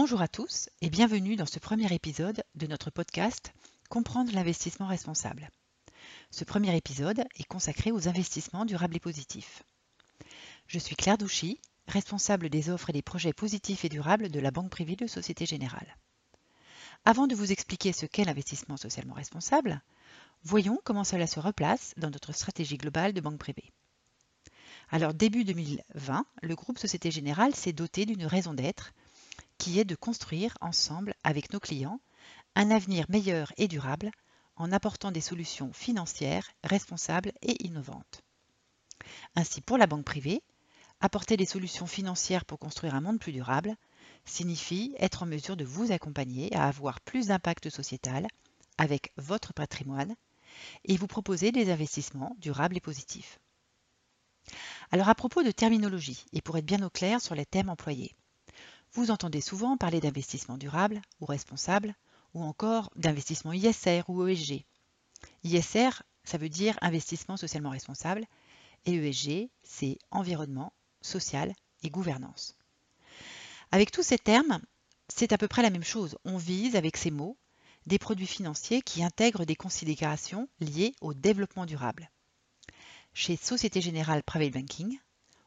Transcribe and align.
Bonjour 0.00 0.22
à 0.22 0.28
tous 0.28 0.70
et 0.80 0.90
bienvenue 0.90 1.34
dans 1.34 1.44
ce 1.44 1.58
premier 1.58 1.92
épisode 1.92 2.44
de 2.54 2.68
notre 2.68 2.88
podcast 2.88 3.52
Comprendre 3.88 4.32
l'investissement 4.32 4.86
responsable. 4.86 5.50
Ce 6.30 6.44
premier 6.44 6.76
épisode 6.76 7.24
est 7.34 7.48
consacré 7.48 7.90
aux 7.90 8.06
investissements 8.06 8.64
durables 8.64 8.94
et 8.94 9.00
positifs. 9.00 9.64
Je 10.68 10.78
suis 10.78 10.94
Claire 10.94 11.18
Douchy, 11.18 11.60
responsable 11.88 12.48
des 12.48 12.70
offres 12.70 12.90
et 12.90 12.92
des 12.92 13.02
projets 13.02 13.32
positifs 13.32 13.84
et 13.84 13.88
durables 13.88 14.28
de 14.28 14.38
la 14.38 14.52
Banque 14.52 14.70
privée 14.70 14.94
de 14.94 15.08
Société 15.08 15.46
Générale. 15.46 15.96
Avant 17.04 17.26
de 17.26 17.34
vous 17.34 17.50
expliquer 17.50 17.92
ce 17.92 18.06
qu'est 18.06 18.24
l'investissement 18.24 18.76
socialement 18.76 19.14
responsable, 19.14 19.82
voyons 20.44 20.78
comment 20.84 21.02
cela 21.02 21.26
se 21.26 21.40
replace 21.40 21.94
dans 21.96 22.10
notre 22.10 22.30
stratégie 22.30 22.76
globale 22.76 23.14
de 23.14 23.20
banque 23.20 23.40
privée. 23.40 23.72
Alors 24.90 25.12
début 25.12 25.42
2020, 25.42 26.24
le 26.42 26.54
groupe 26.54 26.78
Société 26.78 27.10
Générale 27.10 27.56
s'est 27.56 27.72
doté 27.72 28.06
d'une 28.06 28.26
raison 28.26 28.54
d'être 28.54 28.92
qui 29.58 29.78
est 29.78 29.84
de 29.84 29.94
construire 29.94 30.56
ensemble 30.60 31.14
avec 31.24 31.52
nos 31.52 31.60
clients 31.60 32.00
un 32.54 32.70
avenir 32.70 33.06
meilleur 33.08 33.52
et 33.56 33.68
durable 33.68 34.10
en 34.56 34.72
apportant 34.72 35.12
des 35.12 35.20
solutions 35.20 35.72
financières 35.72 36.50
responsables 36.64 37.32
et 37.42 37.64
innovantes. 37.64 38.22
Ainsi, 39.36 39.60
pour 39.60 39.78
la 39.78 39.86
banque 39.86 40.04
privée, 40.04 40.42
apporter 41.00 41.36
des 41.36 41.46
solutions 41.46 41.86
financières 41.86 42.44
pour 42.44 42.58
construire 42.58 42.94
un 42.94 43.00
monde 43.00 43.20
plus 43.20 43.32
durable 43.32 43.76
signifie 44.24 44.94
être 44.98 45.22
en 45.22 45.26
mesure 45.26 45.56
de 45.56 45.64
vous 45.64 45.92
accompagner 45.92 46.54
à 46.54 46.66
avoir 46.66 47.00
plus 47.00 47.28
d'impact 47.28 47.70
sociétal 47.70 48.26
avec 48.76 49.12
votre 49.16 49.52
patrimoine 49.52 50.14
et 50.84 50.96
vous 50.96 51.06
proposer 51.06 51.52
des 51.52 51.70
investissements 51.70 52.36
durables 52.38 52.76
et 52.76 52.80
positifs. 52.80 53.38
Alors 54.90 55.08
à 55.08 55.14
propos 55.14 55.42
de 55.42 55.50
terminologie, 55.50 56.24
et 56.32 56.40
pour 56.40 56.56
être 56.56 56.64
bien 56.64 56.82
au 56.82 56.90
clair 56.90 57.20
sur 57.20 57.34
les 57.34 57.46
thèmes 57.46 57.68
employés, 57.68 58.14
vous 58.92 59.10
entendez 59.10 59.40
souvent 59.40 59.76
parler 59.76 60.00
d'investissement 60.00 60.58
durable 60.58 61.00
ou 61.20 61.26
responsable, 61.26 61.94
ou 62.34 62.42
encore 62.42 62.90
d'investissement 62.96 63.52
ISR 63.52 64.02
ou 64.08 64.26
ESG. 64.26 64.64
ISR, 65.44 65.90
ça 66.24 66.38
veut 66.38 66.48
dire 66.48 66.78
investissement 66.80 67.36
socialement 67.36 67.70
responsable, 67.70 68.24
et 68.86 68.94
ESG, 68.94 69.50
c'est 69.62 69.98
environnement, 70.10 70.72
social 71.00 71.52
et 71.82 71.90
gouvernance. 71.90 72.56
Avec 73.70 73.90
tous 73.90 74.02
ces 74.02 74.18
termes, 74.18 74.60
c'est 75.08 75.32
à 75.32 75.38
peu 75.38 75.48
près 75.48 75.62
la 75.62 75.70
même 75.70 75.84
chose. 75.84 76.16
On 76.24 76.36
vise 76.36 76.76
avec 76.76 76.96
ces 76.96 77.10
mots 77.10 77.36
des 77.86 77.98
produits 77.98 78.26
financiers 78.26 78.82
qui 78.82 79.02
intègrent 79.02 79.46
des 79.46 79.56
considérations 79.56 80.48
liées 80.60 80.94
au 81.00 81.14
développement 81.14 81.66
durable. 81.66 82.10
Chez 83.14 83.36
Société 83.36 83.80
Générale 83.80 84.22
Private 84.22 84.52
Banking, 84.52 84.98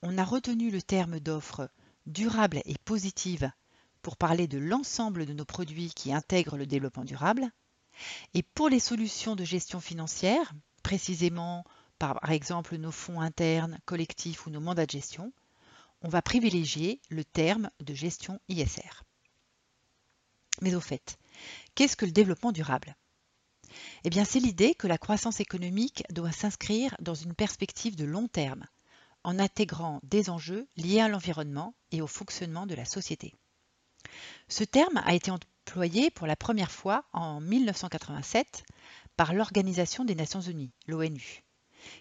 on 0.00 0.18
a 0.18 0.24
retenu 0.24 0.70
le 0.70 0.82
terme 0.82 1.20
d'offre 1.20 1.70
durable 2.06 2.60
et 2.64 2.76
positive 2.84 3.50
pour 4.02 4.16
parler 4.16 4.46
de 4.46 4.58
l'ensemble 4.58 5.26
de 5.26 5.32
nos 5.32 5.44
produits 5.44 5.92
qui 5.94 6.12
intègrent 6.12 6.56
le 6.56 6.66
développement 6.66 7.04
durable. 7.04 7.50
Et 8.34 8.42
pour 8.42 8.68
les 8.68 8.80
solutions 8.80 9.36
de 9.36 9.44
gestion 9.44 9.80
financière, 9.80 10.52
précisément 10.82 11.64
par 11.98 12.32
exemple 12.32 12.76
nos 12.76 12.90
fonds 12.90 13.20
internes, 13.20 13.78
collectifs 13.84 14.46
ou 14.46 14.50
nos 14.50 14.60
mandats 14.60 14.86
de 14.86 14.90
gestion, 14.90 15.32
on 16.00 16.08
va 16.08 16.20
privilégier 16.20 17.00
le 17.10 17.24
terme 17.24 17.70
de 17.80 17.94
gestion 17.94 18.40
ISR. 18.48 19.04
Mais 20.60 20.74
au 20.74 20.80
fait, 20.80 21.18
qu'est-ce 21.74 21.96
que 21.96 22.04
le 22.04 22.12
développement 22.12 22.52
durable? 22.52 22.96
Eh 24.04 24.10
bien, 24.10 24.24
c'est 24.24 24.40
l'idée 24.40 24.74
que 24.74 24.86
la 24.86 24.98
croissance 24.98 25.40
économique 25.40 26.04
doit 26.10 26.32
s'inscrire 26.32 26.94
dans 27.00 27.14
une 27.14 27.34
perspective 27.34 27.96
de 27.96 28.04
long 28.04 28.28
terme, 28.28 28.66
en 29.24 29.38
intégrant 29.38 30.00
des 30.02 30.30
enjeux 30.30 30.66
liés 30.76 31.00
à 31.00 31.08
l'environnement 31.08 31.74
et 31.90 32.02
au 32.02 32.06
fonctionnement 32.06 32.66
de 32.66 32.74
la 32.74 32.84
société. 32.84 33.34
Ce 34.48 34.64
terme 34.64 35.00
a 35.04 35.14
été 35.14 35.30
employé 35.30 36.10
pour 36.10 36.26
la 36.26 36.36
première 36.36 36.70
fois 36.70 37.04
en 37.12 37.40
1987 37.40 38.64
par 39.16 39.32
l'Organisation 39.34 40.04
des 40.04 40.14
Nations 40.14 40.40
Unies, 40.40 40.72
l'ONU, 40.86 41.44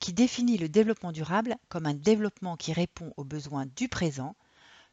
qui 0.00 0.12
définit 0.12 0.58
le 0.58 0.68
développement 0.68 1.12
durable 1.12 1.56
comme 1.68 1.86
un 1.86 1.94
développement 1.94 2.56
qui 2.56 2.72
répond 2.72 3.12
aux 3.16 3.24
besoins 3.24 3.66
du 3.66 3.88
présent 3.88 4.36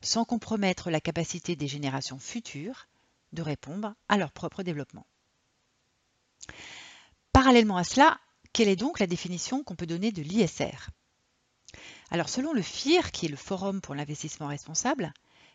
sans 0.02 0.26
compromettre 0.26 0.90
la 0.90 1.02
capacité 1.02 1.56
des 1.56 1.68
générations 1.68 2.20
futures 2.20 2.88
de 3.34 3.42
répondre 3.42 3.94
à 4.10 4.18
leur 4.18 4.32
propre 4.32 4.64
développement. 4.64 5.06
Parallèlement 7.34 7.78
à 7.78 7.84
cela, 7.84 8.20
quelle 8.52 8.68
est 8.68 8.76
donc 8.76 9.00
la 9.00 9.08
définition 9.08 9.64
qu'on 9.64 9.76
peut 9.76 9.86
donner 9.86 10.12
de 10.12 10.22
l'ISR 10.22 10.90
Alors 12.10 12.30
selon 12.30 12.52
le 12.52 12.62
FIR, 12.62 13.12
qui 13.12 13.26
est 13.26 13.30
le 13.30 13.38
Forum 13.38 13.80
pour 13.80 13.96
l'investissement 13.96 14.48
responsable, 14.48 15.14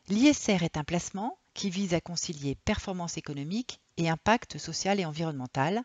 l'ISR 0.08 0.62
est 0.62 0.78
un 0.78 0.84
placement 0.84 1.38
qui 1.52 1.68
vise 1.68 1.92
à 1.92 2.00
concilier 2.00 2.54
performance 2.54 3.18
économique 3.18 3.80
et 3.98 4.08
impact 4.08 4.58
social 4.58 4.98
et 4.98 5.04
environnemental 5.04 5.82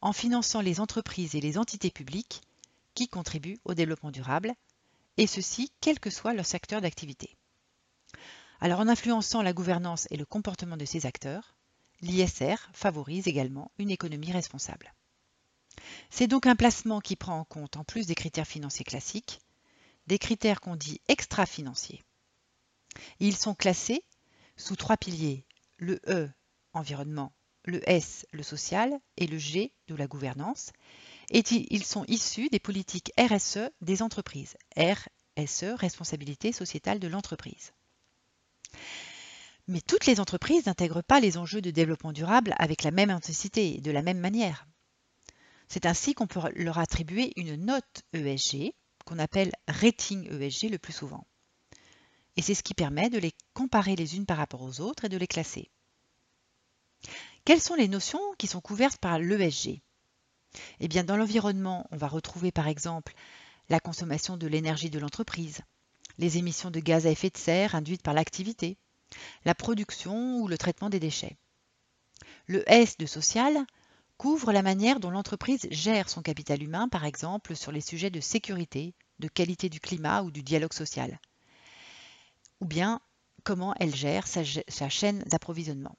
en 0.00 0.12
finançant 0.12 0.60
les 0.60 0.80
entreprises 0.80 1.36
et 1.36 1.40
les 1.40 1.56
entités 1.56 1.90
publiques 1.90 2.40
qui 2.94 3.08
contribuent 3.08 3.60
au 3.64 3.74
développement 3.74 4.10
durable, 4.10 4.54
et 5.16 5.26
ceci 5.26 5.70
quel 5.80 6.00
que 6.00 6.10
soit 6.10 6.34
leur 6.34 6.46
secteur 6.46 6.80
d'activité. 6.80 7.36
Alors 8.60 8.80
en 8.80 8.88
influençant 8.88 9.42
la 9.42 9.52
gouvernance 9.52 10.08
et 10.10 10.16
le 10.16 10.24
comportement 10.24 10.76
de 10.76 10.84
ces 10.84 11.06
acteurs, 11.06 11.54
l'ISR 12.00 12.56
favorise 12.72 13.28
également 13.28 13.70
une 13.78 13.90
économie 13.90 14.32
responsable. 14.32 14.92
C'est 16.10 16.26
donc 16.26 16.46
un 16.46 16.56
placement 16.56 17.00
qui 17.00 17.16
prend 17.16 17.38
en 17.38 17.44
compte, 17.44 17.76
en 17.76 17.84
plus 17.84 18.06
des 18.06 18.14
critères 18.14 18.46
financiers 18.46 18.84
classiques, 18.84 19.40
des 20.06 20.18
critères 20.18 20.60
qu'on 20.60 20.76
dit 20.76 21.00
extra-financiers. 21.08 22.02
Ils 23.20 23.36
sont 23.36 23.54
classés 23.54 24.04
sous 24.56 24.76
trois 24.76 24.96
piliers, 24.96 25.46
le 25.78 26.00
E, 26.08 26.30
environnement, 26.72 27.32
le 27.64 27.88
S, 27.88 28.26
le 28.32 28.42
social, 28.42 28.98
et 29.16 29.26
le 29.26 29.38
G, 29.38 29.72
de 29.88 29.94
la 29.94 30.06
gouvernance, 30.06 30.72
et 31.30 31.42
ils 31.50 31.84
sont 31.84 32.04
issus 32.08 32.48
des 32.50 32.58
politiques 32.58 33.12
RSE 33.18 33.70
des 33.80 34.02
entreprises. 34.02 34.56
RSE, 34.76 35.74
responsabilité 35.76 36.52
sociétale 36.52 36.98
de 36.98 37.08
l'entreprise. 37.08 37.72
Mais 39.68 39.80
toutes 39.80 40.06
les 40.06 40.20
entreprises 40.20 40.66
n'intègrent 40.66 41.02
pas 41.02 41.20
les 41.20 41.38
enjeux 41.38 41.62
de 41.62 41.70
développement 41.70 42.12
durable 42.12 42.54
avec 42.58 42.82
la 42.82 42.90
même 42.90 43.10
intensité 43.10 43.76
et 43.76 43.80
de 43.80 43.90
la 43.90 44.02
même 44.02 44.18
manière. 44.18 44.66
C'est 45.68 45.86
ainsi 45.86 46.14
qu'on 46.14 46.26
peut 46.26 46.40
leur 46.56 46.78
attribuer 46.78 47.32
une 47.36 47.56
note 47.56 48.02
ESG, 48.12 48.74
appelle 49.18 49.52
rating 49.68 50.28
ESG 50.30 50.70
le 50.70 50.78
plus 50.78 50.92
souvent. 50.92 51.26
Et 52.36 52.42
c'est 52.42 52.54
ce 52.54 52.62
qui 52.62 52.74
permet 52.74 53.10
de 53.10 53.18
les 53.18 53.32
comparer 53.52 53.96
les 53.96 54.16
unes 54.16 54.26
par 54.26 54.38
rapport 54.38 54.62
aux 54.62 54.80
autres 54.80 55.04
et 55.04 55.08
de 55.08 55.16
les 55.16 55.26
classer. 55.26 55.70
Quelles 57.44 57.60
sont 57.60 57.74
les 57.74 57.88
notions 57.88 58.20
qui 58.38 58.46
sont 58.46 58.60
couvertes 58.60 58.98
par 58.98 59.18
l'ESG 59.18 59.82
eh 60.80 60.88
bien, 60.88 61.04
dans 61.04 61.16
l'environnement, 61.16 61.86
on 61.90 61.96
va 61.96 62.08
retrouver 62.08 62.52
par 62.52 62.68
exemple 62.68 63.14
la 63.68 63.80
consommation 63.80 64.36
de 64.36 64.46
l'énergie 64.46 64.90
de 64.90 64.98
l'entreprise, 64.98 65.60
les 66.18 66.38
émissions 66.38 66.70
de 66.70 66.80
gaz 66.80 67.06
à 67.06 67.10
effet 67.10 67.30
de 67.30 67.38
serre 67.38 67.74
induites 67.74 68.02
par 68.02 68.14
l'activité, 68.14 68.76
la 69.44 69.54
production 69.54 70.40
ou 70.40 70.48
le 70.48 70.58
traitement 70.58 70.90
des 70.90 71.00
déchets. 71.00 71.36
Le 72.46 72.68
S 72.70 72.98
de 72.98 73.06
social 73.06 73.66
couvre 74.22 74.52
la 74.52 74.62
manière 74.62 75.00
dont 75.00 75.10
l'entreprise 75.10 75.66
gère 75.72 76.08
son 76.08 76.22
capital 76.22 76.62
humain, 76.62 76.88
par 76.88 77.04
exemple 77.04 77.56
sur 77.56 77.72
les 77.72 77.80
sujets 77.80 78.08
de 78.08 78.20
sécurité, 78.20 78.94
de 79.18 79.26
qualité 79.26 79.68
du 79.68 79.80
climat 79.80 80.22
ou 80.22 80.30
du 80.30 80.44
dialogue 80.44 80.74
social, 80.74 81.18
ou 82.60 82.66
bien 82.66 83.00
comment 83.42 83.74
elle 83.80 83.92
gère 83.92 84.28
sa, 84.28 84.44
chaîne 84.88 85.24
d'approvisionnement. 85.26 85.98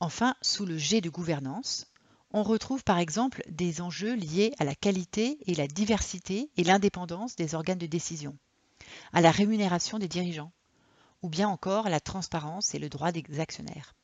Enfin, 0.00 0.34
sous 0.42 0.66
le 0.66 0.78
G 0.78 1.00
de 1.00 1.10
gouvernance, 1.10 1.86
on 2.32 2.42
retrouve 2.42 2.82
par 2.82 2.98
exemple 2.98 3.44
des 3.48 3.80
enjeux 3.80 4.16
liés 4.16 4.52
à 4.58 4.64
la 4.64 4.74
qualité 4.74 5.38
et 5.46 5.54
la 5.54 5.68
diversité 5.68 6.50
et 6.56 6.64
l'indépendance 6.64 7.36
des 7.36 7.54
organes 7.54 7.78
de 7.78 7.86
décision, 7.86 8.36
à 9.12 9.20
la 9.20 9.30
rémunération 9.30 10.00
des 10.00 10.08
dirigeants, 10.08 10.50
ou 11.22 11.28
bien 11.28 11.48
encore 11.48 11.86
à 11.86 11.90
la 11.90 12.00
transparence 12.00 12.74
et 12.74 12.80
le 12.80 12.88
droit 12.88 13.12
des 13.12 13.38
actionnaires. 13.38 13.94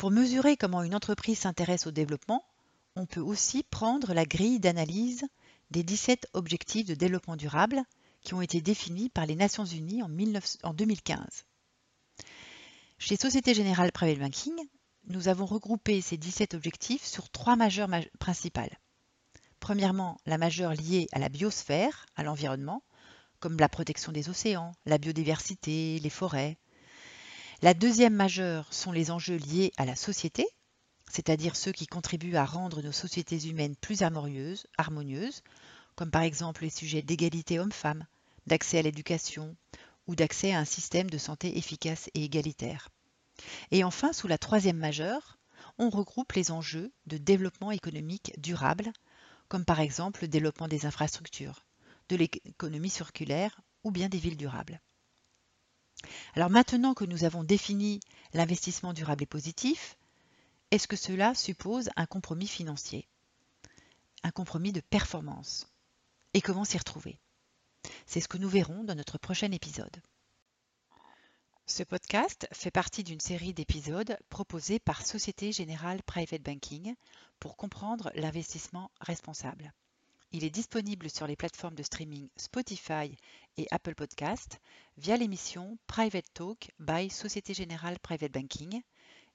Pour 0.00 0.10
mesurer 0.10 0.56
comment 0.56 0.82
une 0.82 0.94
entreprise 0.94 1.40
s'intéresse 1.40 1.86
au 1.86 1.90
développement, 1.90 2.42
on 2.96 3.04
peut 3.04 3.20
aussi 3.20 3.62
prendre 3.62 4.14
la 4.14 4.24
grille 4.24 4.58
d'analyse 4.58 5.26
des 5.70 5.82
17 5.82 6.26
objectifs 6.32 6.86
de 6.86 6.94
développement 6.94 7.36
durable 7.36 7.82
qui 8.22 8.32
ont 8.32 8.40
été 8.40 8.62
définis 8.62 9.10
par 9.10 9.26
les 9.26 9.36
Nations 9.36 9.66
Unies 9.66 10.02
en, 10.02 10.72
2015. 10.72 11.44
Chez 12.96 13.16
Société 13.16 13.52
Générale 13.52 13.92
Private 13.92 14.20
Banking, 14.20 14.54
nous 15.08 15.28
avons 15.28 15.44
regroupé 15.44 16.00
ces 16.00 16.16
17 16.16 16.54
objectifs 16.54 17.04
sur 17.04 17.28
trois 17.28 17.56
majeures 17.56 17.90
principales. 18.18 18.78
Premièrement, 19.58 20.16
la 20.24 20.38
majeure 20.38 20.72
liée 20.72 21.08
à 21.12 21.18
la 21.18 21.28
biosphère, 21.28 22.06
à 22.16 22.22
l'environnement, 22.22 22.82
comme 23.38 23.58
la 23.58 23.68
protection 23.68 24.12
des 24.12 24.30
océans, 24.30 24.72
la 24.86 24.96
biodiversité, 24.96 25.98
les 25.98 26.08
forêts. 26.08 26.56
La 27.62 27.74
deuxième 27.74 28.14
majeure 28.14 28.72
sont 28.72 28.90
les 28.90 29.10
enjeux 29.10 29.36
liés 29.36 29.72
à 29.76 29.84
la 29.84 29.94
société, 29.94 30.46
c'est-à-dire 31.10 31.56
ceux 31.56 31.72
qui 31.72 31.86
contribuent 31.86 32.36
à 32.36 32.46
rendre 32.46 32.80
nos 32.80 32.90
sociétés 32.90 33.46
humaines 33.46 33.76
plus 33.76 34.00
harmonieuses, 34.00 35.42
comme 35.94 36.10
par 36.10 36.22
exemple 36.22 36.62
les 36.62 36.70
sujets 36.70 37.02
d'égalité 37.02 37.58
homme-femme, 37.58 38.06
d'accès 38.46 38.78
à 38.78 38.82
l'éducation 38.82 39.54
ou 40.06 40.16
d'accès 40.16 40.54
à 40.54 40.58
un 40.58 40.64
système 40.64 41.10
de 41.10 41.18
santé 41.18 41.58
efficace 41.58 42.08
et 42.14 42.24
égalitaire. 42.24 42.88
Et 43.70 43.84
enfin, 43.84 44.14
sous 44.14 44.26
la 44.26 44.38
troisième 44.38 44.78
majeure, 44.78 45.36
on 45.76 45.90
regroupe 45.90 46.32
les 46.32 46.52
enjeux 46.52 46.90
de 47.04 47.18
développement 47.18 47.72
économique 47.72 48.32
durable, 48.38 48.90
comme 49.48 49.66
par 49.66 49.80
exemple 49.80 50.22
le 50.22 50.28
développement 50.28 50.68
des 50.68 50.86
infrastructures, 50.86 51.66
de 52.08 52.16
l'économie 52.16 52.88
circulaire 52.88 53.60
ou 53.84 53.90
bien 53.90 54.08
des 54.08 54.18
villes 54.18 54.38
durables. 54.38 54.80
Alors 56.34 56.50
maintenant 56.50 56.94
que 56.94 57.04
nous 57.04 57.24
avons 57.24 57.44
défini 57.44 58.00
l'investissement 58.32 58.92
durable 58.92 59.22
et 59.22 59.26
positif, 59.26 59.96
est-ce 60.70 60.86
que 60.86 60.96
cela 60.96 61.34
suppose 61.34 61.90
un 61.96 62.06
compromis 62.06 62.46
financier 62.46 63.08
Un 64.22 64.30
compromis 64.30 64.72
de 64.72 64.80
performance? 64.80 65.66
Et 66.32 66.40
comment 66.40 66.64
s'y 66.64 66.78
retrouver? 66.78 67.18
C'est 68.06 68.20
ce 68.20 68.28
que 68.28 68.38
nous 68.38 68.48
verrons 68.48 68.84
dans 68.84 68.94
notre 68.94 69.18
prochain 69.18 69.50
épisode. 69.50 70.00
Ce 71.66 71.82
podcast 71.82 72.46
fait 72.52 72.70
partie 72.70 73.04
d'une 73.04 73.20
série 73.20 73.54
d'épisodes 73.54 74.16
proposés 74.28 74.78
par 74.78 75.06
Société 75.06 75.52
Générale 75.52 76.02
Private 76.02 76.42
Banking 76.42 76.94
pour 77.38 77.56
comprendre 77.56 78.10
l'investissement 78.14 78.90
responsable. 79.00 79.72
Il 80.32 80.44
est 80.44 80.50
disponible 80.50 81.10
sur 81.10 81.26
les 81.26 81.34
plateformes 81.34 81.74
de 81.74 81.82
streaming 81.82 82.28
Spotify 82.36 83.16
et 83.56 83.66
Apple 83.72 83.96
Podcast 83.96 84.60
via 84.96 85.16
l'émission 85.16 85.76
Private 85.88 86.32
Talk 86.32 86.70
by 86.78 87.10
Société 87.10 87.52
Générale 87.52 87.98
Private 87.98 88.30
Banking 88.30 88.80